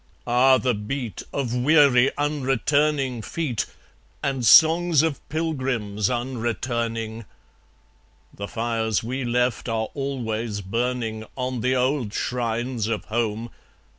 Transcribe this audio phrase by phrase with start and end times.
[0.25, 0.57] Ah!
[0.57, 3.67] the beat Of weary unreturning feet,
[4.23, 7.25] And songs of pilgrims unreturning!...
[8.33, 13.51] The fires we left are always burning On the old shrines of home.